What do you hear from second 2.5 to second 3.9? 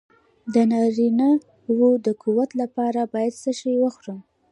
لپاره باید څه شی